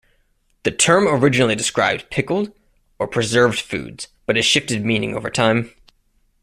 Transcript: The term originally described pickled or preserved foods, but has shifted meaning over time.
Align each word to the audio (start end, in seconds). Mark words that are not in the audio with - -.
The 0.63 0.71
term 0.71 1.07
originally 1.07 1.53
described 1.53 2.09
pickled 2.09 2.51
or 2.97 3.07
preserved 3.07 3.59
foods, 3.59 4.07
but 4.25 4.35
has 4.35 4.45
shifted 4.45 4.83
meaning 4.83 5.15
over 5.15 5.29
time. 5.29 5.71